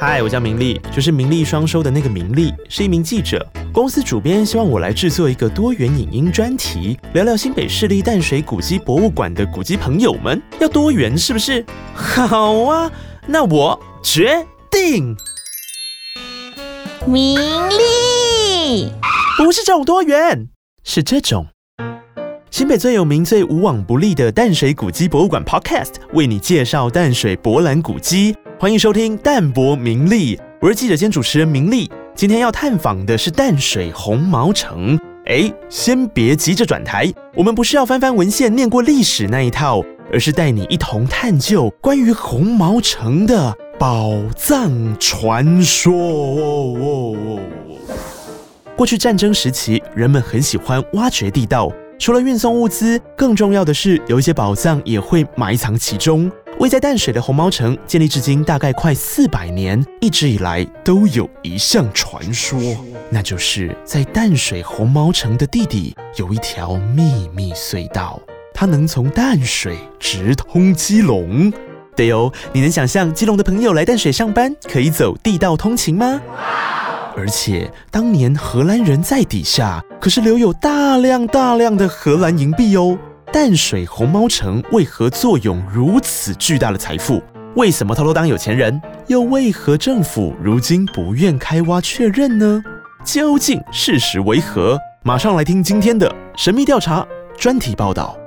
[0.00, 3.46] 嗨，我叫明丽，就是名利双收的那个明丽，是一名记者。
[3.70, 10.42] 公司主编希望我来制作一个多元影音专题，聊聊新北市立淡水古迹博物馆的古迹朋友们。
[10.58, 11.62] 要多元是不是？
[11.92, 12.90] 好啊，
[13.26, 15.14] 那我决定。
[17.06, 17.38] 明
[17.68, 18.90] 丽，
[19.36, 20.48] 不是这种多元，
[20.82, 21.46] 是这种。
[22.50, 28.34] 新北最有名、最无往不利的淡水古迹博物馆 Podcast，为你介绍淡水博览古迹。
[28.60, 31.90] 欢迎收听淡泊名利，我是记者兼主持人明利。
[32.14, 35.00] 今天要探访的是淡水红毛城。
[35.24, 39.82] 哎，先别急着转台，我们不是要翻翻文献、念过历史那一套，
[40.12, 44.70] 而是带你一同探究关于红毛城的宝藏
[45.00, 47.08] 传说。
[48.76, 56.30] 过去战争时期，人们很喜欢挖掘地道，除了运送物资，更重要的是有一些宝藏也会埋藏其中。
[56.60, 62.60] 位在淡水的红毛城建立至今大概快四百年，一直以来都有一项传说，
[63.08, 68.20] 那就是在淡水红毛城的地底有一条秘密隧道，
[68.52, 71.50] 它能从淡水直通基隆。
[71.96, 76.20] 对哦，你能想象基隆的朋友来淡水上班可以走地道通勤吗？
[77.16, 82.98] 而且当年荷兰人在底下可是留有大量大量的荷兰银币哦。
[83.32, 87.22] 淡水红毛城为何坐拥如此巨大的财富？
[87.54, 88.80] 为什么偷偷当有钱人？
[89.06, 92.60] 又为何政府如今不愿开挖确认呢？
[93.04, 94.76] 究竟事实为何？
[95.04, 97.06] 马上来听今天的神秘调查
[97.38, 98.18] 专题报道。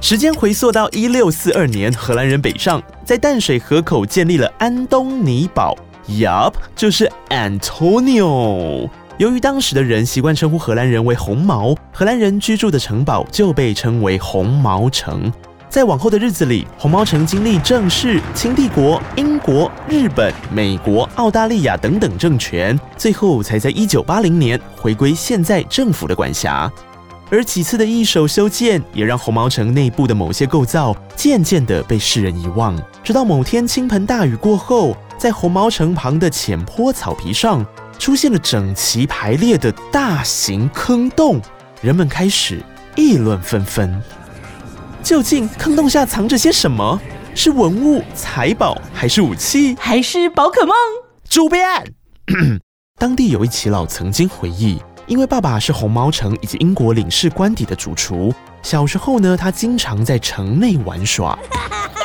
[0.00, 5.78] 时间回溯到一六四二年，荷兰人北上，在淡水河口建立了安东尼堡。
[6.08, 8.90] Yup，就是 Antonio。
[9.20, 15.30] 由于当时的人习惯称呼荷兰人为红毛，荷兰人居住的城堡就被称为红毛城。
[15.68, 26.72] 在往后的日子里，红毛城经历正式清帝国、英国、日本、美国、澳大利亚等等政权，最后才在一九八零年回归现在政府的管辖。
[27.30, 32.74] 而几次的一手修建，也让红毛城内部的某些构造渐渐的被世人遗忘。
[33.04, 37.62] 直到某天倾盆大雨过后，在红毛城旁的浅坡草皮上。
[38.00, 41.38] 出现了整齐排列的大型坑洞，
[41.82, 42.58] 人们开始
[42.96, 44.02] 议论纷纷。
[45.02, 46.98] 究竟坑洞下藏着些什么？
[47.34, 50.74] 是文物、财宝，还是武器，还是宝可梦？
[51.28, 51.62] 主编，
[52.98, 61.38] 当地有一耆老曾经回忆，因为爸爸是红毛城以及英国领事官邸的主厨，小时候呢，他经常在城内玩耍。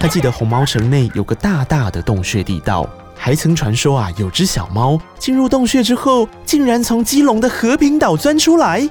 [0.00, 2.90] 他记得红毛城内有个大大的洞穴地道。
[3.26, 8.88] 还曾传说啊，有只小猫进入洞穴之后，竟然从基隆的和平岛钻出来。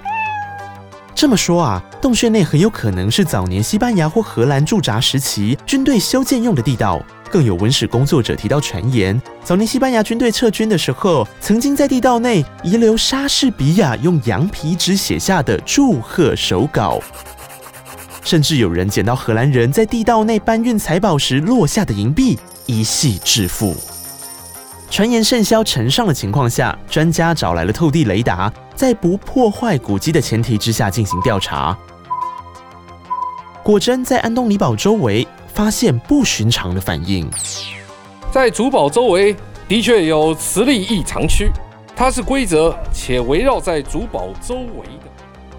[1.16, 7.02] 这么说啊，洞穴内很有可能是早年西班牙或荷兰驻扎时期军队修建用的地道。
[7.32, 17.00] 更有文史工作者提到传言，早年西班牙军队撤军的时候，曾经在地道内遗留莎士比亚用羊皮纸写下的祝贺手稿，
[18.22, 23.74] 甚至有人捡到荷兰人在地道内搬运财宝时落下的银币，一系致富。
[24.90, 31.78] 传言甚嚣尘上的情况下，专家找来了透地雷达，在不破坏古迹的前提之下进行调查。
[33.62, 37.30] 果真在安东尼堡周围发现不寻常的反应。
[38.32, 39.36] 在主堡周围
[39.68, 41.50] 的确有磁力异常区，
[41.96, 45.10] 它是规则且围绕在主堡周围的。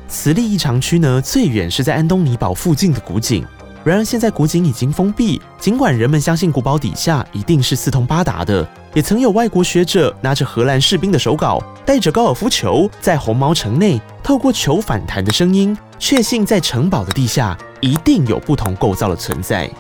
[0.09, 3.45] 磁力异常区呢，最远是在安东尼堡附近的古井。
[3.83, 19.71] 然而现在古井已经封闭，尽管人们相信古堡底下一定是四通八达的，也曾有外国学者拿着荷兰士兵的手稿，带着高尔夫球，在红毛城内透过球反弹的声音，确信在城堡的地下一定有不同构造的存在。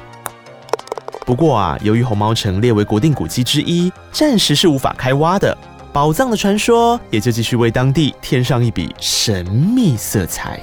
[1.24, 5.56] 不过啊，由于红毛城列为国定古迹之一，暂时是无法开挖的，
[5.94, 10.60] 宝藏的传说也就继续为当地添上一笔神秘色彩。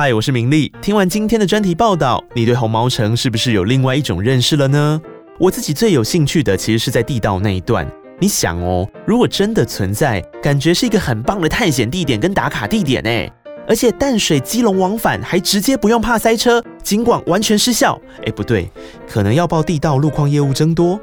[0.00, 0.72] 嗨，我是明丽。
[0.80, 5.02] 听完今天的专题报道，你对红毛城是不是有另外一种认识了呢？
[5.40, 7.84] 我自己最有兴趣的其实是在地道那一段。
[8.20, 13.28] 你想哦，如果真的存在，感觉是一个很棒的探险地点跟打卡地点哎。
[13.66, 18.00] 而且淡水基隆往返还直接不用怕塞车，尽管完全失效。
[18.24, 18.70] 哎，不对，
[19.08, 21.00] 可能要报地道路况业务增多。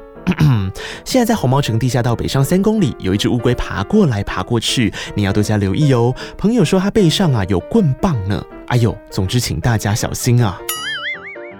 [1.04, 6.14] 现在在红毛城地下道北上三公里，有一只乌龟爬过来爬过去，你要多加留意哦。
[6.36, 8.42] 朋友说它背上啊有棍棒呢。
[8.68, 10.58] 哎呦，总之请大家小心啊！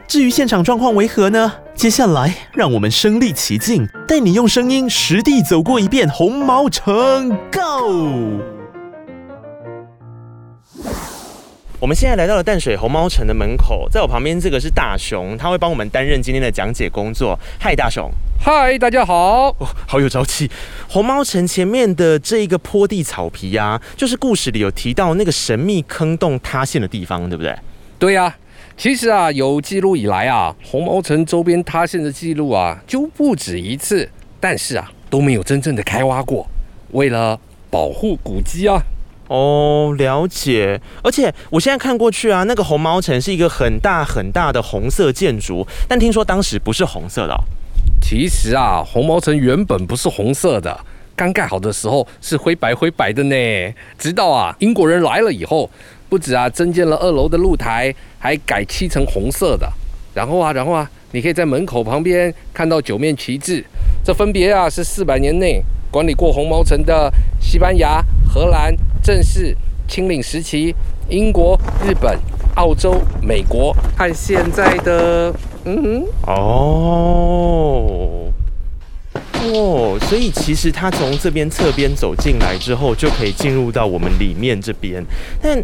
[0.09, 1.53] 至于现场状况为何呢？
[1.75, 8.56] 接下来让我们身临其境，带你用声音实地走过一遍红毛城，Go！
[11.79, 17.39] 我们现在来到了淡水红猫城的门口，在我旁边这个是大雄，他会帮我们担任今天的讲解工作。
[17.61, 19.49] 嗨，大雄，嗨，大家好。
[19.59, 20.51] 哦，好有朝气。
[20.89, 27.55] 红猫城前面的这一个坡地草皮呀、就是故事里有提到那个神秘坑洞塌陷的地方，对不对？
[27.99, 28.35] 对呀、
[28.79, 34.09] 其实啊，有记录以来啊，红毛城周边塌陷的记录啊，就不止一次，
[34.41, 36.47] 但是啊，都没有真正的开挖过。
[36.93, 37.39] 为了
[37.69, 38.81] 保护古迹啊，
[39.29, 40.81] 哦，了解。
[41.03, 47.37] 而且我现在看过去啊，那个红毛城是一个很大很大的红色建筑，但听说当时不是红色的、
[48.01, 50.79] 其实啊，红毛城原本不是红色的，
[51.17, 53.75] 刚盖好的时候是灰白灰白的呢。
[53.99, 55.69] 直到啊英国人来了以后，
[56.09, 59.69] 不止啊增建了二楼的露台，还改漆成红色的。
[60.15, 63.65] 然后啊，然后啊，你可以在门口旁边看到九面旗帜，
[64.05, 65.61] 这分别啊是四百年内
[65.91, 69.57] 管理过红毛城的西班牙、荷兰、正式、
[69.89, 70.75] 清领时期、
[71.09, 72.19] 英国、日本、
[72.57, 75.33] 澳洲、美国和现在的
[75.65, 76.05] 嗯哼。
[76.27, 76.33] 哦，
[79.43, 85.05] 哦，所以其实他从这边侧边走进来之后，就可以进入到我们里面这边。
[85.41, 85.63] 但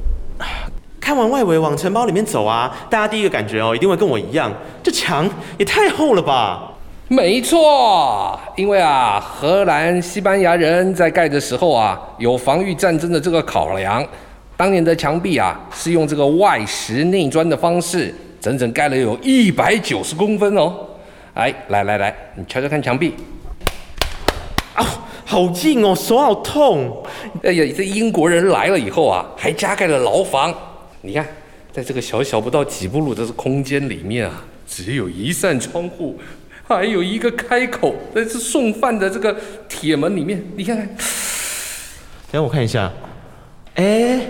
[1.00, 4.52] 看完外围往城堡里面走啊，大家第一个感觉哦，一定会跟我一样，
[4.82, 5.28] 这墙
[5.58, 6.71] 也太厚了吧？
[7.12, 14.02] 没错，因为啊，荷兰、西班牙人在盖的时候啊，有防御战争的这个考量。
[14.56, 20.74] 当年的墙壁啊，是用这个外石内砖的方式，整整盖了有一百九十公分哦。
[21.34, 23.12] 哎，来来来，你瞧瞧看墙壁。
[24.72, 24.82] 啊，
[25.26, 27.04] 好近哦，手好痛。
[27.42, 30.54] 哎呀，这英国人来了以后啊，还加盖了牢房。
[31.02, 31.26] 你看，
[31.72, 36.18] 在这个小小不到几步路的空间里面啊，只有一扇窗户，
[36.74, 39.36] 还有一个开口，在这送饭的这个
[39.68, 40.86] 铁门里面，你看看。
[40.86, 42.90] 等下我看一下，
[43.74, 44.20] 哎，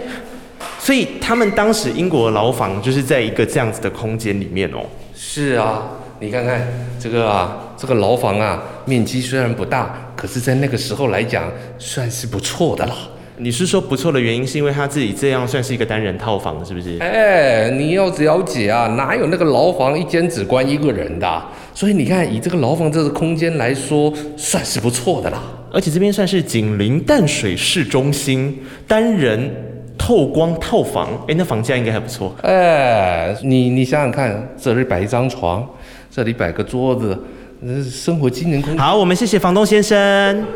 [0.79, 4.85] 所以他们当时英国的牢房就是在一个这样子的空间里面哦。
[5.15, 5.83] 是啊，
[6.19, 6.67] 你看看
[6.99, 12.95] 这个啊，这个牢房啊，面积虽然不大，可是在那个时候来讲，算是不错的啦。
[13.43, 16.97] 你是说不错的原因是因为他自己这样算是一个单人套房，是不是？
[17.01, 21.51] 哎，你要了解啊，哪有那个牢房一间只关一个人的啊？
[21.75, 25.43] 所以你看，以这个牢房这个空间来说，算是不错的啦。
[25.73, 28.57] 而且这边算是紧邻淡水市中心，
[28.87, 29.51] 单人
[29.99, 32.33] 透光套房，哎，那房价应该还不错。
[32.43, 35.69] 哎，你你想想看，这里摆一张床，
[36.09, 37.19] 这里摆个桌子，
[37.67, 38.79] 呃生活机能空间。
[38.79, 40.47] 好，我们谢谢房东先生。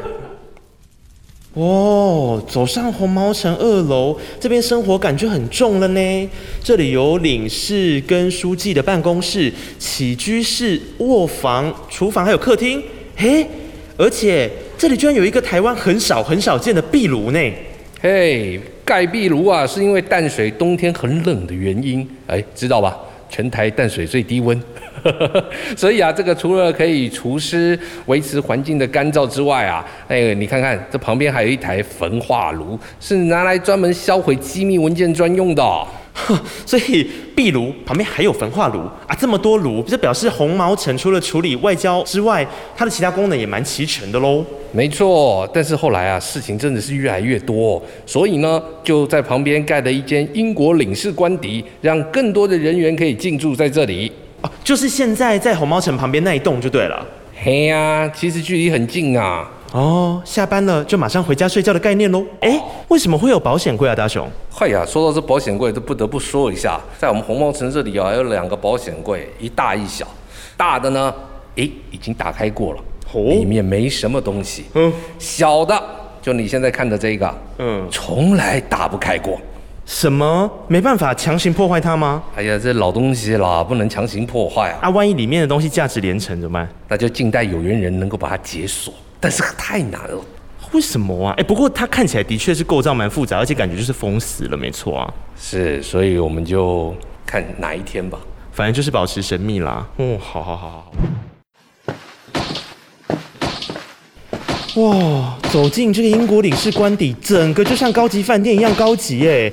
[1.56, 6.30] 哦，走上红毛城二楼，这边生活感就很重了呢。
[6.62, 12.82] 这里有领事跟书记的办公室、起居室、卧房、厨房，还有客厅。
[13.16, 13.46] 嘿，
[13.96, 17.40] 而且这里居然有一个台湾很少很少见的壁炉呢。
[18.02, 22.94] 嘿，盖壁炉啊，是因为淡水冬天很冷的原因，哎，知道吧？
[23.28, 24.60] 全台淡水最低温，
[25.76, 35.62] 所以啊，这个除了可以除湿、维持环境的干燥之外啊，哎，你看看这旁边还有一台焚化炉，是拿来专门销毁机密文件专用的、
[36.64, 44.44] 所以壁炉旁边还有焚化炉啊，这么多炉，这表示红毛城除了处理外交之外，它的其他功能也蛮齐全的喽。
[44.72, 54.10] 没错，但是后来啊，事情真的是越来越多，所以呢，就在旁边盖了一间英国领事官邸，让更多的人员可以进驻在这里。
[54.40, 57.06] 哦、就是现在在红毛城旁边那一栋就对了。
[57.34, 59.48] 嘿呀、其实距离很近啊。
[59.72, 62.24] 哦，下班了就马上回家睡觉的概念喽。
[62.40, 64.28] 哎，为什么会有保险柜啊，大雄？
[64.50, 70.06] 嗨呀，说到这保险柜，都不得不说一下，在我们红毛城这里啊，有两个保险柜，一大一小。
[70.56, 71.14] 大的呢，
[71.56, 72.80] 诶，已经打开过了，
[73.12, 74.64] 哦里面没什么东西。
[74.74, 75.78] 嗯小的，
[76.22, 79.38] 就你现在看的这个，嗯，从来打不开过。
[79.84, 80.50] 什么？
[80.66, 82.22] 没办法强行破坏它吗？
[82.34, 86.68] 哎呀，这老东西啦，不能强行破坏啊，啊，万一里面的东西价值连城怎么办？
[86.88, 90.24] 那就静待有缘人能够把它解锁，但是太难了。
[90.72, 91.34] 为什么啊？
[91.38, 95.14] 哎，不过它看起来的确是构造蛮复杂，而且感觉就是封死了，没错啊。
[95.38, 96.94] 是，所以我们就
[97.24, 98.18] 看哪一天吧。
[98.52, 99.86] 反正就是保持神秘啦。
[99.98, 100.92] 嗯，好好好好
[104.74, 104.82] 好。
[104.82, 109.52] 哇，走进这个英国领事官邸，整个就像高级饭店一样高级耶。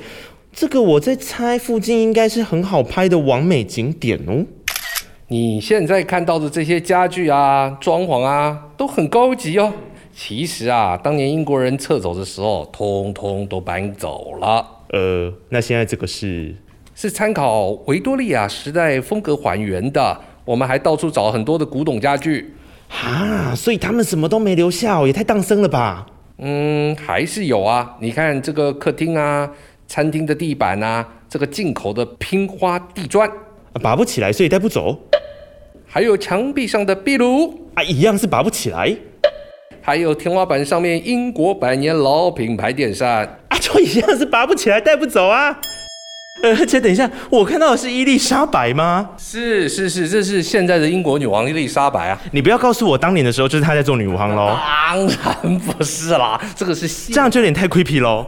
[0.51, 4.43] 这个我在猜，附近应该是很好拍的完美景点哦。
[5.33, 9.73] 你现在看到的这些家具啊、装潢啊，都很高级哦。
[10.13, 16.55] 其实啊，当年英国人撤走的时候，通通都搬走了，呃，那现在这个是
[16.93, 20.15] 是参考维多利亚时代风格还原的。
[20.45, 22.53] 我们还到处找很多的古董家具，
[22.89, 26.05] 啊，所以他们什么都没留下哦，也太荡生了吧？
[26.37, 27.95] 嗯，还是有啊。
[27.99, 29.49] 你看这个客厅啊，
[29.87, 33.27] 餐厅的地板啊，这个进口的拼花地砖，
[33.81, 34.95] 拔不起来，所以带不走
[35.93, 38.97] 还有墙壁上的壁炉，啊，一样是拔不起来
[39.79, 43.37] 还有天花板上面英国百年老品牌电扇。
[43.49, 45.55] 啊，就一样是拔不起来，带不走啊。
[46.41, 49.11] 呃 而且等一下，我看到的是伊丽莎白吗？
[49.19, 52.19] 是是是，这是现在的英国女王伊丽莎白啊。
[52.31, 54.57] 你不要告诉我当年的时候就是她在做女王喽，
[54.87, 55.07] 当
[55.43, 58.25] 然不是啦，这个是现这样就有点太 creepy 喽。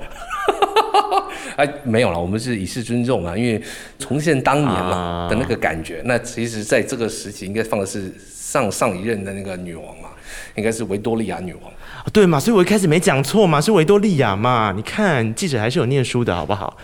[1.56, 3.62] 哎，没有了，我们是以示尊重啊，因为
[3.98, 6.02] 重现当年嘛啊的那个感觉。
[6.06, 10.10] 那其实在这个时期，应该放的是上上一任的那个女王嘛，
[10.56, 11.72] 应该是维多利亚女王。
[12.12, 14.74] 对嘛，所以我一开始没讲错嘛，是维多利亚嘛。
[14.76, 16.76] 你看，记者还是有念书的好不好？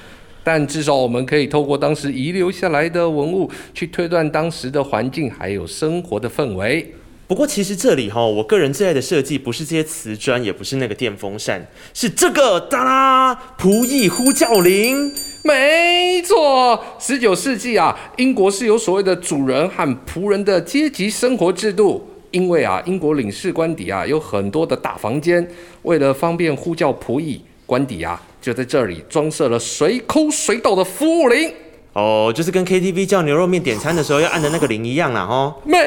[0.44, 6.94] 但至少我们可以透过当时遗留下来的文物，去推断当时的环境还有生活的氛围。
[7.32, 15.14] 不过其实这里哈，我个人最爱的设计不是这些瓷砖，也不是那个电风扇，是这个哒啦仆役呼叫铃。
[15.46, 22.06] 没错，十九世纪啊，英国是有所谓的主人和仆人的阶级生活制度。
[22.32, 25.50] 因为啊，英国领事官邸啊有很多的大房间，
[25.84, 31.50] 为了方便呼叫仆役，官邸啊就在这里装设了随抠随到的服务铃。
[31.94, 35.56] 哦，就是跟 KTV 叫牛肉面点餐的时候要按的那个铃一样啦哦。
[35.66, 35.78] 没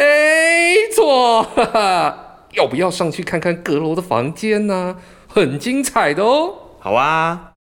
[1.14, 2.18] 错，哈哈，
[2.54, 4.96] 要不要上去看看阁楼的房间呢？
[5.28, 6.54] 很精彩的哦。
[6.80, 7.52] 好啊。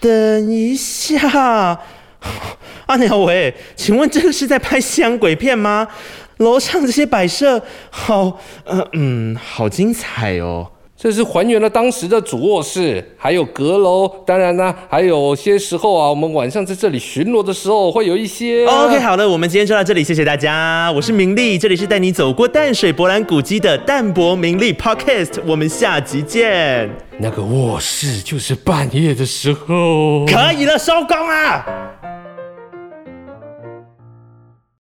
[0.00, 1.80] 等一下，
[2.86, 5.86] 阿鸟喂，请问这个是在拍西洋鬼片吗？
[6.38, 10.72] 楼上这些摆设，好，呃嗯，好精彩哦。
[11.06, 14.08] 这是还原了当时的主卧室，还有阁楼。
[14.26, 18.66] 当然呢，还有些时候啊，我们晚上在这里巡逻的时候，会有一些。
[18.66, 20.90] OK，好了，我们今天就到这里，谢谢大家。
[20.90, 26.90] 我是明丽，这里是带你走过淡水博览古迹的淡泊明丽 Podcast，我们下集见。
[27.18, 30.26] 那个卧室就是半夜的时候。
[30.26, 31.64] 可以了，收工啊！